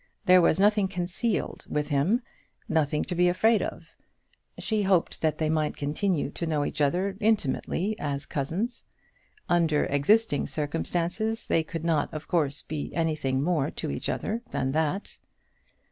[0.25, 2.23] There was nothing concealed with him,
[2.67, 3.95] nothing to be afraid of.
[4.57, 8.83] She hoped that they might continue to know each other intimately as cousins.
[9.47, 14.71] Under existing circumstances they could not, of course, be anything more to each other than
[14.71, 15.19] that.